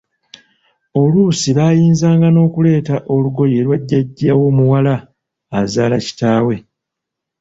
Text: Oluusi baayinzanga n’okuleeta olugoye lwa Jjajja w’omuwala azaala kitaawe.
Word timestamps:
Oluusi 1.01 1.49
baayinzanga 1.57 2.27
n’okuleeta 2.31 2.95
olugoye 3.13 3.57
lwa 3.65 3.77
Jjajja 3.79 4.31
w’omuwala 4.39 4.95
azaala 5.59 5.97
kitaawe. 6.05 6.55